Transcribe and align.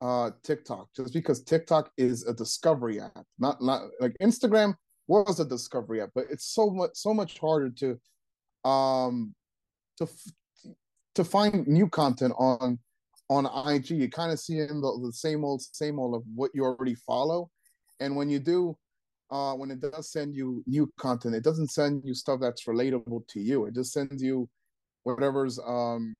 uh, 0.00 0.30
TikTok 0.42 0.88
just 0.94 1.12
because 1.12 1.42
TikTok 1.42 1.90
is 1.96 2.26
a 2.26 2.34
discovery 2.34 3.00
app, 3.00 3.24
not 3.38 3.62
not 3.62 3.82
like 4.00 4.14
Instagram 4.20 4.74
was 5.06 5.40
a 5.40 5.44
discovery 5.44 6.00
app, 6.00 6.10
but 6.14 6.26
it's 6.30 6.46
so 6.46 6.70
much 6.70 6.90
so 6.94 7.14
much 7.14 7.38
harder 7.38 7.70
to 7.70 7.98
um 8.68 9.34
to 9.98 10.08
to 11.14 11.24
find 11.24 11.66
new 11.66 11.88
content 11.88 12.34
on 12.38 12.78
on 13.30 13.46
IG. 13.68 13.90
You 13.90 14.10
kind 14.10 14.32
of 14.32 14.40
see 14.40 14.58
in 14.58 14.80
the, 14.80 15.00
the 15.02 15.12
same 15.12 15.44
old 15.44 15.62
same 15.62 15.98
old 15.98 16.14
of 16.14 16.22
what 16.34 16.50
you 16.54 16.64
already 16.64 16.94
follow, 16.94 17.50
and 18.00 18.16
when 18.16 18.28
you 18.28 18.38
do. 18.38 18.76
Uh, 19.30 19.54
when 19.54 19.70
it 19.70 19.80
does 19.80 20.12
send 20.12 20.36
you 20.36 20.62
new 20.66 20.88
content, 20.98 21.34
it 21.34 21.42
doesn't 21.42 21.70
send 21.70 22.02
you 22.04 22.14
stuff 22.14 22.38
that's 22.38 22.66
relatable 22.66 23.26
to 23.26 23.40
you. 23.40 23.64
It 23.64 23.74
just 23.74 23.92
sends 23.92 24.22
you 24.22 24.48
whatever's 25.02 25.58
um 25.58 26.14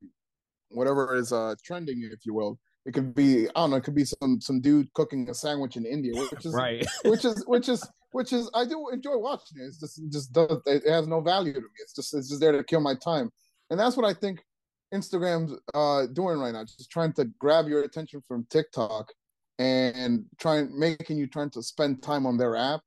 whatever 0.71 1.15
is 1.15 1.31
uh 1.31 1.55
trending, 1.65 2.09
if 2.11 2.25
you 2.25 2.35
will. 2.35 2.59
It 2.87 2.93
could 2.93 3.15
be 3.15 3.49
I 3.49 3.53
don't 3.55 3.71
know. 3.71 3.77
It 3.77 3.85
could 3.85 3.95
be 3.95 4.05
some 4.05 4.41
some 4.41 4.61
dude 4.61 4.93
cooking 4.93 5.29
a 5.31 5.35
sandwich 5.35 5.77
in 5.77 5.87
India, 5.87 6.13
which 6.15 6.45
is 6.45 6.53
right. 6.53 6.87
which 7.05 7.25
is 7.25 7.43
which 7.47 7.69
is 7.69 7.87
which 8.13 8.33
is 8.33 8.51
I 8.55 8.67
do 8.67 8.89
enjoy 8.91 9.17
watching 9.17 9.59
it. 9.61 9.65
It's 9.65 9.81
just 9.81 9.99
it 9.99 10.13
just 10.13 10.33
does 10.33 10.61
it 10.67 10.87
has 10.87 11.07
no 11.07 11.21
value 11.21 11.55
to 11.55 11.61
me. 11.61 11.67
It's 11.81 11.95
just 11.95 12.15
it's 12.15 12.29
just 12.29 12.41
there 12.41 12.53
to 12.53 12.63
kill 12.63 12.81
my 12.81 12.95
time, 12.95 13.31
and 13.71 13.81
that's 13.81 13.97
what 13.97 14.07
I 14.07 14.13
think 14.13 14.45
Instagram's 14.93 15.59
uh 15.73 16.07
doing 16.13 16.39
right 16.39 16.53
now. 16.53 16.65
Just 16.65 16.91
trying 16.91 17.15
to 17.15 17.25
grab 17.39 17.69
your 17.69 17.83
attention 17.85 18.23
from 18.29 18.47
TikTok 18.51 19.11
and 19.59 20.25
trying 20.39 20.79
making 20.79 21.17
you 21.17 21.27
trying 21.27 21.51
to 21.51 21.63
spend 21.63 22.03
time 22.03 22.27
on 22.27 22.37
their 22.37 22.55
app 22.55 22.81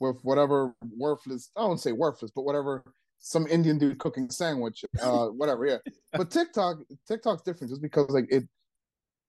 with 0.00 0.18
whatever 0.22 0.74
worthless 0.96 1.50
I 1.56 1.60
don't 1.60 1.78
say 1.78 1.92
worthless, 1.92 2.32
but 2.34 2.42
whatever 2.42 2.82
some 3.18 3.46
Indian 3.46 3.78
dude 3.78 3.98
cooking 3.98 4.30
sandwich, 4.30 4.84
uh, 5.02 5.26
whatever, 5.26 5.66
yeah. 5.66 5.78
But 6.12 6.30
TikTok, 6.30 6.78
TikTok's 7.08 7.42
different 7.42 7.70
just 7.70 7.82
because 7.82 8.10
like 8.10 8.26
it 8.30 8.44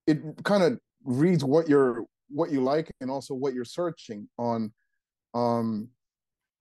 it 0.08 0.20
kind 0.44 0.64
of 0.64 0.80
reads 1.04 1.44
what 1.44 1.70
you're 1.70 2.06
what 2.30 2.52
you 2.52 2.62
like 2.62 2.92
and 3.02 3.12
also 3.12 3.34
what 3.34 3.54
you're 3.54 3.66
searching 3.66 4.28
on 4.38 4.72
um 5.34 5.90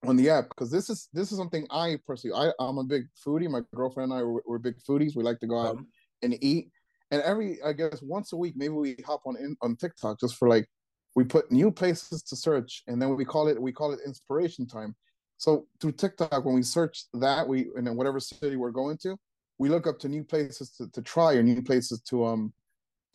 on 0.04 0.16
the 0.16 0.28
app 0.28 0.48
because 0.50 0.70
this 0.70 0.90
is 0.90 1.08
this 1.12 1.32
is 1.32 1.38
something 1.38 1.66
I 1.70 1.98
personally 2.06 2.36
I 2.36 2.52
I'm 2.62 2.78
a 2.78 2.84
big 2.84 3.06
foodie. 3.24 3.50
My 3.50 3.60
girlfriend 3.74 4.12
and 4.12 4.20
I 4.20 4.24
we're, 4.24 4.40
we're 4.46 4.58
big 4.58 4.76
foodies. 4.88 5.16
We 5.16 5.24
like 5.24 5.40
to 5.40 5.46
go 5.46 5.58
out 5.58 5.78
um, 5.78 5.86
and 6.22 6.36
eat. 6.42 6.70
And 7.10 7.22
every 7.22 7.62
I 7.62 7.72
guess 7.72 8.02
once 8.02 8.32
a 8.32 8.36
week 8.36 8.54
maybe 8.56 8.74
we 8.74 8.96
hop 9.04 9.22
on 9.26 9.36
in, 9.36 9.56
on 9.62 9.76
TikTok 9.76 10.20
just 10.20 10.36
for 10.36 10.48
like 10.48 10.66
we 11.14 11.24
put 11.24 11.50
new 11.50 11.70
places 11.70 12.22
to 12.24 12.36
search 12.36 12.82
and 12.86 13.00
then 13.00 13.16
we 13.16 13.24
call 13.24 13.48
it 13.48 13.60
we 13.60 13.72
call 13.72 13.92
it 13.92 14.00
inspiration 14.04 14.66
time. 14.66 14.94
So 15.38 15.66
through 15.80 15.92
TikTok 15.92 16.44
when 16.44 16.54
we 16.54 16.62
search 16.62 17.04
that 17.14 17.46
we 17.46 17.68
and 17.76 17.86
then 17.86 17.96
whatever 17.96 18.20
city 18.20 18.56
we're 18.56 18.70
going 18.70 18.98
to, 18.98 19.16
we 19.58 19.68
look 19.68 19.86
up 19.86 19.98
to 20.00 20.08
new 20.08 20.24
places 20.24 20.70
to, 20.76 20.88
to 20.90 21.02
try 21.02 21.34
or 21.34 21.42
new 21.42 21.62
places 21.62 22.00
to 22.02 22.24
um 22.24 22.52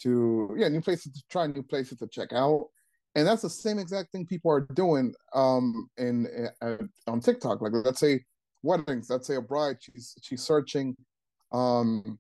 to 0.03 0.55
yeah 0.57 0.67
new 0.67 0.81
places 0.81 1.13
to 1.13 1.21
try 1.29 1.47
new 1.47 1.63
places 1.63 1.97
to 1.99 2.07
check 2.07 2.33
out. 2.33 2.67
And 3.15 3.27
that's 3.27 3.41
the 3.41 3.49
same 3.49 3.77
exact 3.77 4.11
thing 4.11 4.25
people 4.25 4.51
are 4.51 4.61
doing 4.73 5.13
um 5.33 5.89
in 5.97 6.27
uh, 6.61 6.77
on 7.07 7.19
tiktok. 7.19 7.61
Like 7.61 7.73
let's 7.73 7.99
say 7.99 8.23
weddings 8.63 9.09
let's 9.09 9.27
say 9.27 9.35
a 9.35 9.41
bride 9.41 9.77
she's 9.79 10.15
she's 10.21 10.41
searching 10.41 10.95
um 11.51 12.19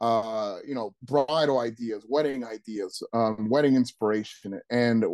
uh 0.00 0.56
you 0.66 0.74
know 0.74 0.94
bridal 1.02 1.60
ideas 1.60 2.04
wedding 2.08 2.44
ideas 2.44 3.02
um 3.12 3.48
wedding 3.48 3.76
inspiration. 3.76 4.60
And 4.70 5.04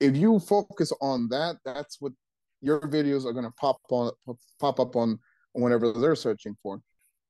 if 0.00 0.16
you 0.16 0.38
focus 0.38 0.92
on 1.00 1.28
that 1.30 1.56
that's 1.64 2.00
what 2.00 2.12
your 2.60 2.80
videos 2.80 3.26
are 3.26 3.32
going 3.32 3.44
to 3.44 3.52
pop 3.52 3.78
on 3.90 4.10
pop 4.58 4.80
up 4.80 4.96
on 4.96 5.18
whenever 5.52 5.92
they're 5.92 6.16
searching 6.16 6.56
for 6.62 6.80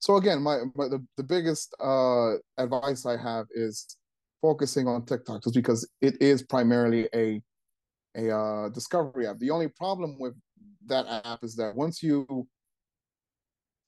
so 0.04 0.16
again, 0.16 0.42
my, 0.42 0.58
my 0.74 0.86
the, 0.88 1.02
the 1.16 1.22
biggest 1.22 1.74
uh, 1.82 2.34
advice 2.58 3.06
I 3.06 3.16
have 3.16 3.46
is 3.54 3.96
focusing 4.42 4.86
on 4.86 5.06
TikTok 5.06 5.42
just 5.42 5.54
because 5.54 5.88
it 6.02 6.20
is 6.20 6.42
primarily 6.42 7.08
a 7.14 7.40
a 8.14 8.30
uh, 8.30 8.68
discovery 8.68 9.26
app. 9.26 9.38
The 9.38 9.50
only 9.50 9.68
problem 9.68 10.18
with 10.20 10.34
that 10.88 11.06
app 11.24 11.42
is 11.42 11.56
that 11.56 11.74
once 11.74 12.02
you 12.02 12.46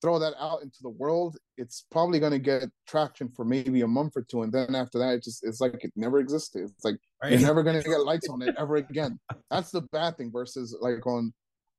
throw 0.00 0.19
that 0.19 0.32
out 0.41 0.62
into 0.62 0.78
the 0.81 0.88
world, 0.88 1.37
it's 1.59 1.84
probably 1.91 2.19
going 2.19 2.32
to 2.32 2.38
get 2.38 2.65
traction 2.88 3.28
for 3.37 3.44
maybe 3.44 3.82
a 3.82 3.87
month 3.87 4.15
or 4.16 4.22
two, 4.22 4.41
and 4.41 4.50
then 4.50 4.75
after 4.75 4.99
that, 4.99 5.16
it 5.16 5.22
just 5.22 5.44
it's 5.44 5.60
like 5.60 5.84
it 5.84 5.93
never 5.97 6.19
existed. 6.19 6.62
It's 6.62 6.82
like 6.82 6.97
right. 7.22 7.32
you're 7.32 7.41
never 7.47 7.62
going 7.62 7.76
to 7.82 7.87
get 7.87 8.00
lights 8.00 8.31
on 8.31 8.41
it 8.41 8.55
ever 8.59 8.76
again. 8.76 9.21
That's 9.50 9.71
the 9.71 9.82
bad 9.93 10.16
thing 10.16 10.32
versus 10.32 10.75
like 10.81 11.06
on 11.06 11.34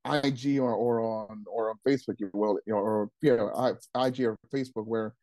IG 0.10 0.60
or, 0.60 0.74
or 0.74 1.02
on 1.02 1.44
or 1.48 1.70
on 1.70 1.76
Facebook, 1.88 2.16
you 2.20 2.30
will, 2.34 2.60
you 2.66 2.74
know, 2.74 2.80
or 2.80 3.10
yeah, 3.22 3.36
IG 3.96 4.22
or 4.22 4.38
Facebook, 4.54 4.86
where 4.86 5.14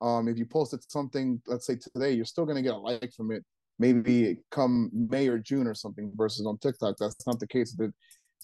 um, 0.00 0.28
if 0.28 0.38
you 0.38 0.46
posted 0.46 0.80
something, 0.88 1.40
let's 1.46 1.66
say 1.66 1.76
today, 1.76 2.12
you're 2.12 2.24
still 2.24 2.46
gonna 2.46 2.62
get 2.62 2.74
a 2.74 2.78
like 2.78 3.12
from 3.16 3.32
it. 3.32 3.44
Maybe 3.78 4.36
come 4.50 4.90
May 4.92 5.28
or 5.28 5.38
June 5.38 5.66
or 5.66 5.74
something. 5.74 6.12
Versus 6.14 6.46
on 6.46 6.58
TikTok, 6.58 6.96
that's 6.98 7.26
not 7.26 7.40
the 7.40 7.46
case. 7.46 7.74
That 7.76 7.92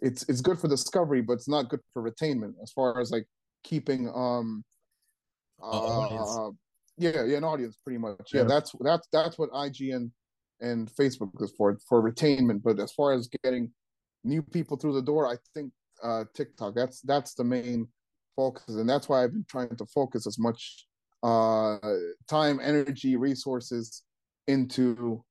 it's 0.01 0.29
it's 0.29 0.41
good 0.41 0.59
for 0.59 0.69
discovery, 0.69 1.21
but 1.21 1.35
it's 1.35 1.49
not 1.49 1.69
good 1.69 1.81
for 1.93 2.03
retainment 2.03 2.55
as 2.63 2.73
far 2.73 3.01
as 3.01 3.11
like 3.11 3.27
keeping 3.63 4.11
um 4.15 4.65
uh, 5.63 6.49
yeah 6.97 7.23
yeah 7.25 7.37
an 7.37 7.45
audience 7.45 7.77
pretty 7.85 7.99
much 7.99 8.17
yeah, 8.33 8.41
yeah 8.41 8.47
that's 8.47 8.73
that's 8.81 9.07
that's 9.13 9.39
what 9.39 9.51
IG 9.55 9.91
and 9.91 10.11
and 10.61 10.91
Facebook 10.93 11.31
is 11.43 11.53
for 11.57 11.79
for 11.89 12.03
retainment. 12.03 12.63
But 12.63 12.79
as 12.81 12.93
far 12.93 13.13
as 13.13 13.29
getting 13.43 13.71
new 14.25 14.43
people 14.43 14.77
through 14.77 14.95
the 14.95 15.03
door, 15.03 15.27
I 15.27 15.37
think 15.55 15.73
uh, 16.03 16.25
TikTok. 16.35 16.75
That's 16.75 17.01
that's 17.03 17.35
the 17.35 17.45
main 17.45 17.89
focus, 18.37 18.77
and 18.77 18.89
that's 18.89 19.09
why 19.09 19.23
I've 19.23 19.33
been 19.33 19.47
trying 19.49 19.77
to 19.77 19.87
focus 19.87 20.27
as 20.27 20.39
much 20.39 20.87
uh, 21.23 21.79
time, 22.29 22.61
energy, 22.63 23.17
resources 23.17 24.03
into 24.47 25.23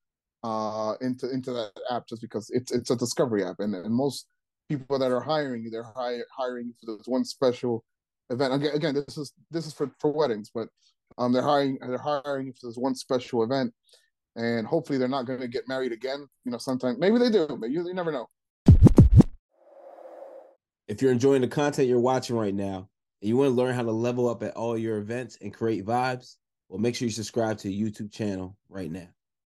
uh, 0.43 0.93
into 1.01 1.31
into 1.31 1.51
that 1.51 1.71
app, 1.89 2.07
just 2.07 2.21
because 2.21 2.49
it's 2.51 2.71
it's 2.71 2.91
a 2.91 2.95
discovery 2.95 3.43
app, 3.43 3.59
and, 3.59 3.75
and 3.75 3.93
most 3.93 4.27
people 4.69 4.99
that 4.99 5.11
are 5.11 5.19
hiring 5.21 5.63
you, 5.63 5.69
they're 5.69 5.91
hire, 5.95 6.25
hiring 6.35 6.73
for 6.79 6.95
this 6.95 7.07
one 7.07 7.25
special 7.25 7.83
event. 8.29 8.53
Again, 8.53 8.75
again, 8.75 8.93
this 8.95 9.17
is 9.17 9.33
this 9.51 9.65
is 9.65 9.73
for 9.73 9.91
for 9.99 10.11
weddings, 10.11 10.51
but 10.53 10.67
um, 11.17 11.33
they're 11.33 11.41
hiring 11.41 11.77
they're 11.81 11.97
hiring 11.97 12.53
for 12.53 12.67
this 12.67 12.77
one 12.77 12.95
special 12.95 13.43
event, 13.43 13.73
and 14.35 14.67
hopefully 14.67 14.97
they're 14.97 15.07
not 15.07 15.25
going 15.25 15.39
to 15.39 15.47
get 15.47 15.67
married 15.67 15.91
again. 15.91 16.25
You 16.45 16.51
know, 16.51 16.57
sometimes 16.57 16.97
maybe 16.99 17.17
they 17.17 17.29
do, 17.29 17.57
but 17.59 17.71
you, 17.71 17.85
you 17.87 17.93
never 17.93 18.11
know. 18.11 18.27
If 20.89 21.03
you're 21.03 21.11
enjoying 21.11 21.41
the 21.41 21.47
content 21.47 21.87
you're 21.87 21.99
watching 21.99 22.35
right 22.35 22.53
now 22.53 22.89
and 23.21 23.29
you 23.29 23.37
want 23.37 23.49
to 23.49 23.53
learn 23.53 23.75
how 23.75 23.83
to 23.83 23.91
level 23.91 24.27
up 24.27 24.41
at 24.41 24.55
all 24.55 24.75
your 24.75 24.97
events 24.97 25.37
and 25.39 25.53
create 25.53 25.85
vibes, 25.85 26.37
Well, 26.67 26.79
make 26.79 26.95
sure 26.95 27.05
you 27.05 27.11
subscribe 27.11 27.59
to 27.59 27.67
the 27.67 27.81
YouTube 27.81 28.11
channel 28.11 28.57
right 28.69 28.91
now. 28.91 29.09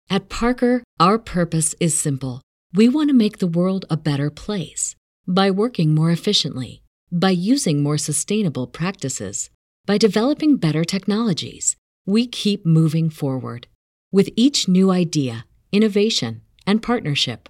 At 0.09 0.29
Parker, 0.29 0.81
our 0.97 1.19
purpose 1.19 1.75
is 1.81 1.97
simple. 1.97 2.41
We 2.73 2.87
want 2.87 3.09
to 3.09 3.13
make 3.13 3.39
the 3.39 3.47
world 3.47 3.85
a 3.89 3.97
better 3.97 4.29
place 4.29 4.95
by 5.27 5.51
working 5.51 5.93
more 5.93 6.09
efficiently, 6.09 6.83
by 7.11 7.31
using 7.31 7.83
more 7.83 7.97
sustainable 7.97 8.67
practices, 8.67 9.49
by 9.85 9.97
developing 9.97 10.55
better 10.55 10.85
technologies. 10.85 11.75
We 12.05 12.27
keep 12.27 12.65
moving 12.65 13.09
forward. 13.09 13.67
With 14.09 14.29
each 14.37 14.69
new 14.69 14.89
idea, 14.89 15.45
innovation, 15.73 16.43
and 16.65 16.81
partnership, 16.81 17.49